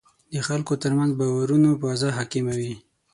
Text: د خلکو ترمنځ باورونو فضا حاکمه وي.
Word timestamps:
د 0.33 0.35
خلکو 0.47 0.73
ترمنځ 0.81 1.11
باورونو 1.19 1.69
فضا 1.81 2.09
حاکمه 2.17 2.53
وي. 2.61 2.75